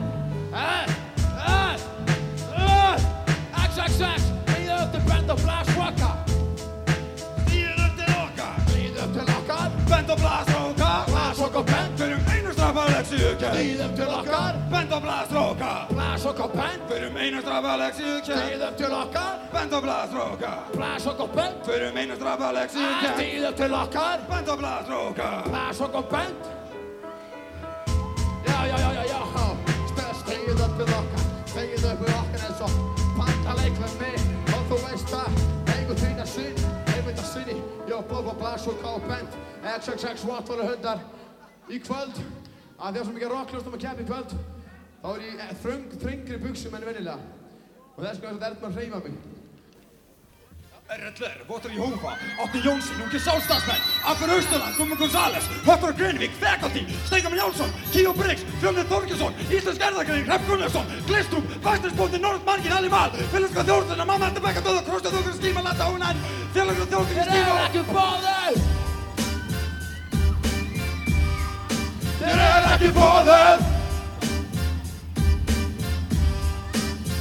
[0.52, 0.84] Eh,
[1.48, 1.74] eh,
[2.56, 2.96] eh
[3.68, 6.10] XXX Líðu upp til bend og blast waka
[7.46, 12.52] Stýr upp til okkar Líðu upp til okkar Benda blaðsróka Blast og bend Fyrir einu
[12.52, 18.78] strafalegsju Líðu upp til okkar Benda blaðsróka Blast og bend Fyrir einu strafalegsju Líðu upp
[18.82, 22.86] til okkar Benda blaðsróka Blast og bend Fyrir einu strafalegsju
[23.20, 26.67] Líðu upp til okkar Benda blaðsróka Blast og bend
[32.58, 34.24] við okkar eins
[34.56, 35.38] og þú veist það
[35.74, 36.58] Eigu þína sinn
[36.94, 37.56] Einmitt að sinni
[37.86, 38.94] Jó, Bob og Blast og K.
[39.06, 41.02] Bent XXX Wattvaru hundar.
[41.70, 42.18] Í kvöld
[42.78, 44.36] Að því að svo mikið rockljóstum að kemja í kvöld
[44.98, 47.18] Þá er ég þröng, þrengri buksum enn vennilega
[47.96, 49.37] Og þess vegna er þetta erðum að hreyfa mig
[50.88, 57.34] RLR, Votur Jófa, Átni Jónsson, Ungi Sjálfstafsmenn, Afur Austurland, Gummi González, Höttur Greinvík, Faculty, Steingam
[57.34, 63.10] Jónsson, Kíó Briggs, Fjölnir Þorgesson, Íslensk erðagrein, Hrepp Gunnarsson, Glistrup, Væstisbóndi, Norð Margin, Halli Mal,
[63.32, 66.26] Félagska þjórnuna, Mamma Þetta Bekka Döða, Krosta Þjókur, Skíma, Landa Ónæn,
[66.56, 68.54] Félagska þjórnuna, Þeir eru Skíma, ekki báðir
[72.18, 73.77] Þér er ekki bóðið!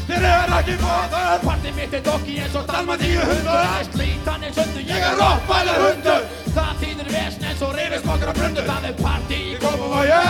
[0.08, 1.42] Þér er ekki bóðið!
[1.44, 3.48] Parti mitt er dokki eins og Dalmatíu hundur.
[3.48, 6.30] Það er slítan eins hundur Ég er rottweiler hundur.
[6.58, 10.22] Það þýðir vesn eins og rifismokkar og brundur Það er parti í Kópavogi,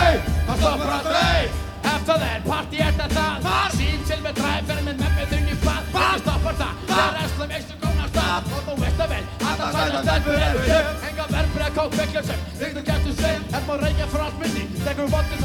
[0.48, 1.44] Það stoppar aldrei
[1.78, 3.76] Eftir það er parti er þetta Hvar?
[3.78, 5.80] Sín til með dræfer með með með þunni Hvar?
[6.02, 6.84] Ekki stoppar það?
[6.90, 10.42] Það er esslum ekstu góna stað Og þú veist það vel Að það sætar stelpur
[10.48, 14.26] eru hér Enga verbrið að kók veikla sem Ríktu getur svein Er maður reykja frá
[14.26, 15.38] allt minni Tekur vodni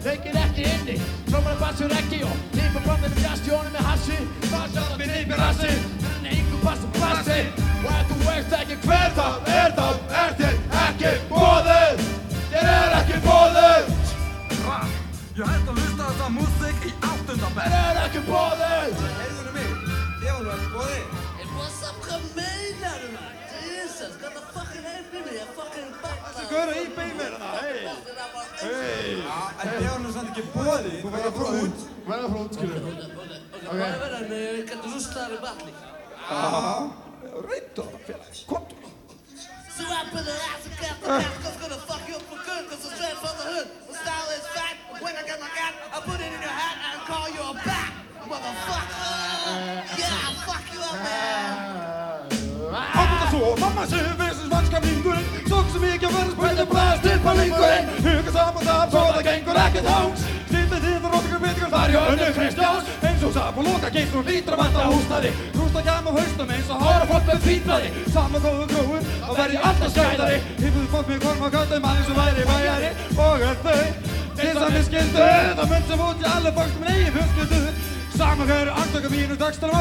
[0.00, 0.96] og leikir ekki inni.
[1.28, 4.16] Trómar að bassur ekki og Nýpa brandinu fjastjónu með hassi.
[4.48, 5.72] Bassar að nýpa rassi
[6.10, 7.40] En einhver bassur bassi.
[7.80, 9.86] Og ef þú veist ekki hver það er þá
[10.22, 12.02] er þér ekki bóðið
[12.50, 13.94] Þér er ekki bóðið
[15.40, 19.72] Ég hætti að hlusta þetta músík í áttundabæð Þér er ekki bóðið Heyrðunum mig,
[20.26, 21.19] ég var nú ekki bóði
[25.30, 27.80] Þessi gaur í beimir hei
[28.60, 29.12] Hei
[29.60, 31.78] En ég var nú samt ekki bóði Þú verður að fara út.
[32.10, 32.82] Verða frá út, skilur
[33.60, 34.30] Ok, hvað er verið hann?
[34.40, 35.72] Ég gæti rústaðar í batni.
[37.50, 38.74] Reyndu það, félag Komdu.
[39.70, 42.40] So I put an ass and got the mask, cause gonna fuck you up for
[42.48, 43.68] good, cause I'm straight from the hood.
[43.88, 46.76] My style is fat, when I get my gat, I put it in your hat
[46.90, 47.92] and call you a bat,
[48.26, 49.06] motherfucker.
[50.00, 51.52] Yeah, I'll fuck you up, man.
[52.74, 53.98] Átta svo, mamma sé
[56.60, 61.04] spilni blæst upp á vingurinn Huga saman það, svo það gengur ekki þángs Stýttið þið
[61.06, 62.90] og rótingur byttingur þar hjá önnu Kristjáns.
[63.06, 66.52] Eins og sap og loka geist og lítur að vanta húsnaði Rústa kæm á haustum
[66.56, 70.38] eins og hára fólk með fýtnaði Saman góðu gróður, þá verð ég alltaf skæðari.
[70.60, 72.92] Hýfuðu fólk með korma kallum manni sem væri bæjari.
[73.28, 73.80] Og er þau
[74.40, 75.30] þess að við skildu
[75.60, 77.62] Það mun sem út í alle fólk sem eigi fjölskyldu
[78.16, 79.76] Saman hverju andtöku mínu dagstar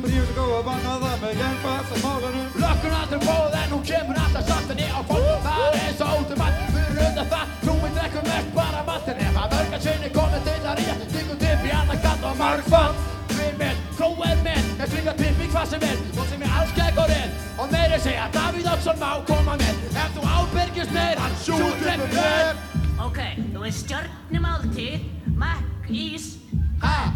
[0.00, 3.70] á Kálanum, bríus og góða banna það með genfast að málanum Lökkun aldrei bóð en
[3.70, 5.42] hún kemur alltaf sattinni á fólk.
[5.44, 6.40] Það er eins og út um
[6.74, 7.46] fyrir undan það.
[7.60, 11.64] Trúin drekkur mest bara vatnir Ef að mörgar sinni komið til að ríja Tíkum tipp
[11.64, 12.94] í annan katt og marg fann
[13.30, 15.98] Við minn, góðir minn Ég svinga tipp í hvað sem er.
[16.16, 19.84] Og sem er alls geggurinn Og meiri segja Davíð Oddsson má koma með.
[19.92, 22.68] Ef þú ábyrgist meir, hann sjúr tippið með
[23.00, 23.20] Ok,
[23.54, 25.04] þú veist stjörnumáltíð,
[25.40, 26.34] makk, ís,
[26.80, 27.12] Ha,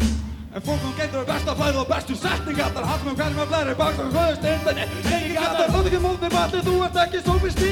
[0.55, 2.85] En fólkum getur við besta fæðu og bestu setningarnar.
[2.87, 6.61] Hafum um hverjum að blæri bak og höfust einbæni Sengingarnar, þótt ekki mót með balli
[6.63, 7.71] Þú ert ekki sófið stí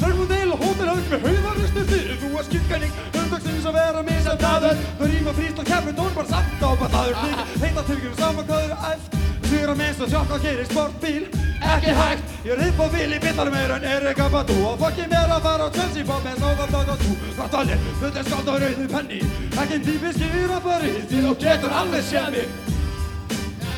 [0.00, 4.82] Þörfum til og hótel höfum með hauðarristu þig Þú ert skilgæning, umdagsins að vera misandaður
[4.98, 7.22] Þú rýma fríst og kemur dón bara samt á bataður
[7.62, 11.26] heita tilgjum saman hvað eru æft Þýra minnst að sjokka gerir sportbíl.
[11.64, 14.78] Ekki hægt, ég upp á vil í bitar meir en er ekki að batu Og
[14.78, 18.48] fokki mér að fara á Chelsea Bob með sóða dag og allir, þetta er skáld
[18.50, 19.20] á rauðu penni.
[19.62, 22.48] Ekki típiski rappari Því þú getur alveg séð mig.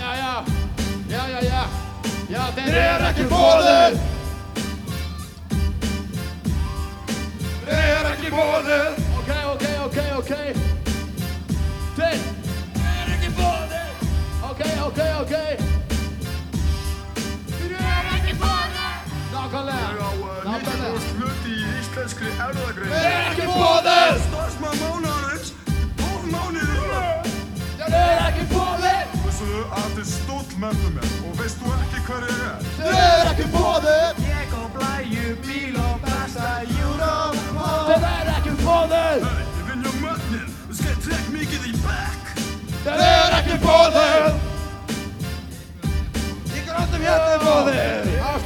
[0.01, 0.32] Já, já,
[1.11, 1.62] já, já, já.
[2.27, 3.98] Já, þeir Þér er ekki bóðið
[7.66, 10.32] Þér er ekki bóðið Ok, ok, ok, ok.
[11.97, 12.35] Þeir
[14.56, 15.32] Ok, ok, ok.
[17.56, 20.06] Þeir er ekki bóðið Nákvæmlega.
[20.46, 22.88] Nákvæmlega hluti í íslenskri erðagrein.
[22.94, 25.52] Þér er ekki bóðið Starfsmann mánaðarins,
[26.00, 26.80] 12 mánuðir.
[27.82, 30.80] Þeir er ekki bóðið Þessu að þið stóll með.
[30.96, 32.66] Mér og veist þú ekki hver ég er?
[32.80, 34.26] Þér er ekki bóðið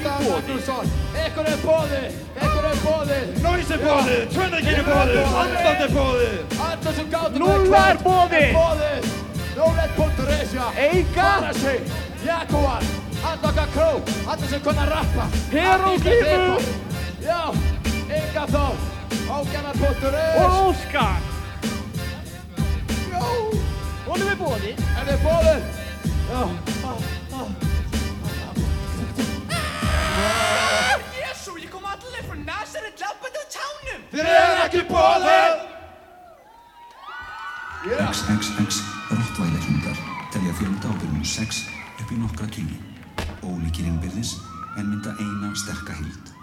[0.01, 0.86] bóðið Ástæðan Magnússon
[1.20, 6.55] Ykkur er bóðið Ykkur er bóðið Noise er bóðið, Tvennakin er bóðið, Andand er bóðið
[6.66, 8.55] Allir sem gátum Núlla er boðið.
[8.56, 9.10] Bóðið
[9.60, 11.28] Núlet.is, já Eiga.
[11.28, 11.74] Parasi
[12.24, 12.86] Jaguar
[13.24, 13.90] Handloka Kró
[14.32, 16.56] Allir sem kunna rappa klippa.
[17.20, 17.43] Já
[18.09, 18.89] Inga Þór
[19.31, 21.20] Ógjarnar.is og Óskar.
[23.12, 23.28] Jó
[24.09, 24.85] Honum er boðið.
[24.98, 25.64] Er þið bóðið?
[26.31, 26.80] Já
[32.90, 34.00] Nazaret lappandi á tánum.
[34.10, 35.68] Þér er ekki bóðið
[38.10, 38.80] XXX
[39.10, 39.98] rottvæleiklingar
[40.32, 41.60] telja fjölda á byrjunum 6
[42.00, 42.78] upp í nokkra tugi.
[43.46, 44.34] Ólíkir innbyrðis
[44.76, 46.34] en mynda eina sterka hild.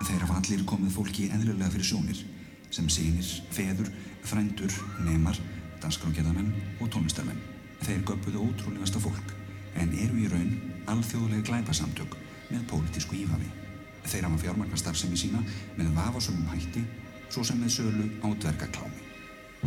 [0.00, 2.24] Þeir hafa allir komið fólki eðlulega fyrir sjónir
[2.70, 3.90] sem sínir, feður,
[4.24, 4.72] frændur,
[5.04, 5.36] nemar,
[5.82, 7.40] danskrákjæðamenn og tónlistarmenn.
[7.84, 9.34] Þeir göpuðu ótrúlegasta fólk
[9.76, 10.54] en eru í raun
[10.90, 12.16] alþjóðlega glæpasamtök
[12.50, 13.59] með pólitísku ífafi.
[14.06, 15.42] Þeir hafa fjármarkastarfsemi sína
[15.76, 16.82] með vafasömmum hætti
[17.30, 19.04] svo sem með sölu á dvergaklámi.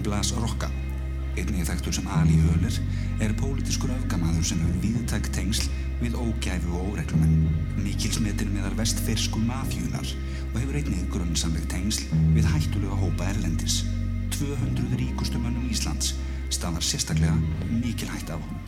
[0.03, 0.69] Blas Rokka,
[1.37, 2.79] einnig þekktur sem Ali Höler,
[3.23, 5.69] er pólitískur öfgamaður sem hefur viðtæk tengsl
[6.01, 7.47] við ógæfu og óreglumenn,
[7.79, 10.09] mikilsmetin meðal vestfirsku mafjúnar
[10.49, 13.83] og hefur einnig grunnsamleg tengsl við hættulega hópa erlendis.
[14.33, 16.15] 200 ríkustu mönnum Íslands
[16.53, 17.37] stafar sérstaklega
[17.69, 18.62] mikil hætt af honum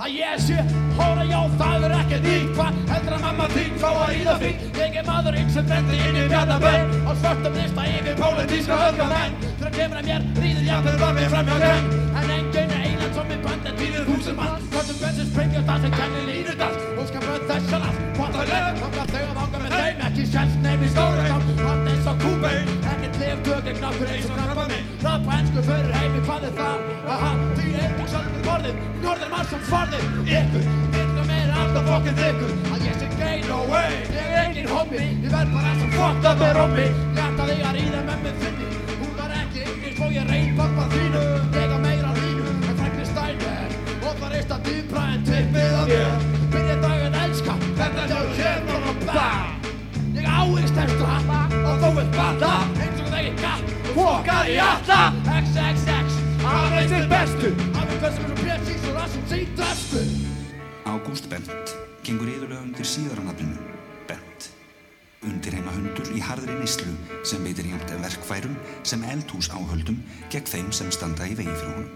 [0.00, 0.56] að ég sé
[0.96, 4.62] hóra já það er ekkert ykkar heldur að mamma þín fá að ríða fín.
[4.80, 9.74] Ég er maðurinn sem brendir inn í mjöndabenn og svartum lista yfir pólitíska öðgamenn þegar
[9.76, 13.14] kemur að mér ríðir ég þegar var við fram hjá grenn en enginn er einan
[13.18, 17.46] sem er bandið tíðir húsum all hvortum bensin springur það sem kennir línudans og skapur
[17.52, 20.94] þessan all hvort að lefa þá gaf þau að vanga með þeim ekki sjálfs nefnir
[20.96, 24.40] stórum hvort eins og kúbein ekkert lef tökir knáttur eins og
[29.30, 30.64] mann sem farði ykkur.
[31.00, 32.52] Ykkur meira alltaf fokkið ykkur.
[32.74, 35.04] Að ég sé gay, no way Ég er engin hommi.
[35.24, 38.68] Ég verð bara sem fokta með rommi Ég ætla þig að ríða með mig þinni.
[39.00, 41.24] Hún var ekki yngri svo ég reyn pappa þínu.
[41.56, 46.28] Ég á meira þínu en Frankensteiner Og það reist að dýbra en tippið á mér.
[46.54, 49.58] Byrja daginn elska Þetta er kemur og bam
[50.18, 51.20] Ég áist ekstra
[51.60, 55.00] og þú vilt bata Eins og þegar ég gatt Fokkar í alla.
[55.40, 57.50] XXX Hann veist þið bestu.
[57.76, 58.39] Hann veist hversu mjög
[59.30, 60.00] og sín drestu
[60.84, 63.58] Ágúst Bent gengur yfirlega undir síðaranafninu
[64.08, 64.48] Bent.
[65.22, 66.90] Undir heima hundur í harðri neyslu
[67.22, 70.00] sem veitir jæmt verkfærum sem eldhús áhöldum
[70.32, 71.92] gegn þeim sem standa í vegi fyrir honum.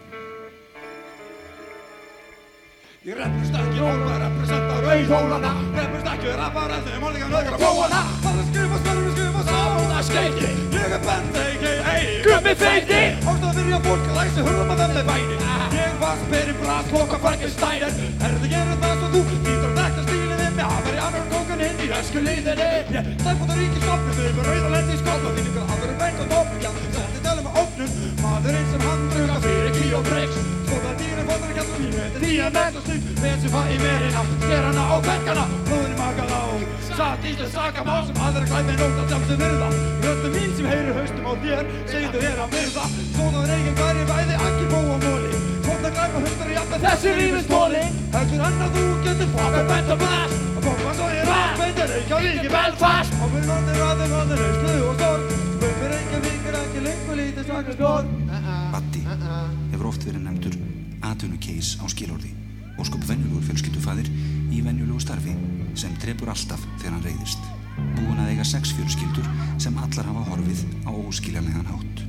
[3.05, 8.01] Ég reppust ekki ólma, representa rauðhólana Reppust ekki rappar en þeim holningar nöðgar að bóana
[8.23, 12.01] Það er skrifa, skrifa, skrifa, sána skeiti Ég er bent, a.k.a.
[12.25, 15.74] Gummi feiti Ástæða fyrir að fólk læsi hurðum að þeim með bæni
[16.05, 20.03] Ég var sem beri bras, klokka Frankensteiner Herði gerir það svo þú Ítur að nekta
[20.05, 22.67] stílið þinn með hafari annar kókan inn í resku liðinni.
[22.93, 26.21] Ég stæf út að ríki stopnu þau með rauðalendi í skopnu Þinn ykkur hafður meint
[26.21, 26.69] að topp Já,
[26.99, 31.55] setti tölum með ópnum Maðurinn sem hann druga fyrir kí og breyks Skoða dýrin fóttar
[31.57, 34.97] kalla mínu Þetta er nýja mest og snygg Með sem fæ í verina Skerana á
[35.09, 36.43] kvenkana Blóðinni makað á.
[36.91, 39.71] Satt íslega sakamá sem aðra nótt að sjálfsög virða
[40.05, 44.43] Röttu mín sem heyri haustum á þér Segðu þér að virða Skoða reygin væri væði
[44.51, 45.34] Akki bó og móli
[46.05, 47.83] Komna glæma hundar í jafn Þessi lífið stóli
[48.13, 51.95] Heldur hann að þú getur fokkað bent og blast Að bomba svo í rætt Veitir
[51.99, 53.17] ekki á líki Belfast.
[53.25, 55.25] Og við landir aðeins aðeins Hauslu og stór
[55.63, 58.13] Böfur ekki vikir ekki lengur lítið svaka skór
[58.75, 59.05] Batti
[59.73, 60.61] hefur oft verið nefndur
[61.05, 62.33] atvinnukeis á skilorði
[62.75, 64.09] og skup venjulegur fjölskyldufaðir
[64.53, 65.35] í venjulegu starfi
[65.79, 67.45] sem drefur alltaf þegar hann reyðist.
[67.95, 69.29] Búin að eiga sex fjölskyldur
[69.63, 72.05] sem allar hafa horfið á óskiljanlegan hátt.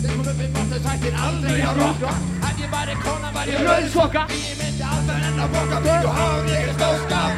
[0.00, 2.12] Upp í móttu sættir aldrei að rokka
[2.48, 6.14] Ef ég væri kona væri ég rauðsokka Ég myndi aldrei enn að bokka bík og
[6.16, 7.32] hár ég er stóðskap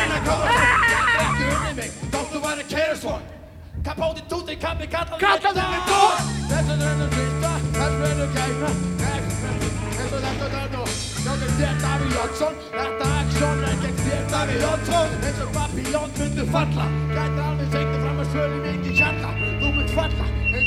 [0.00, 3.28] Eina kóla Ég ekki unni mig Þótt þú væri keirasvon
[3.84, 8.72] Kapóti túti kappi kallaði Kallaði mig tón Þessu rennur fyrsta Þessu rennur gæna
[9.04, 15.16] Þessu þetta rennur Ég er þér Daví Jónsson Þetta aksjón er gegn þér Daví Jónsson
[15.20, 16.90] Eins og Babylon myndu falla.
[17.12, 18.60] Gæti alveg segna fram að svölu